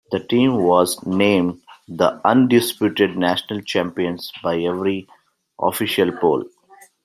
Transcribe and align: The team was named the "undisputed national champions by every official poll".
The 0.09 0.19
team 0.19 0.55
was 0.63 1.05
named 1.05 1.61
the 1.87 2.19
"undisputed 2.27 3.15
national 3.15 3.61
champions 3.61 4.31
by 4.41 4.57
every 4.57 5.07
official 5.59 6.11
poll". 6.13 6.45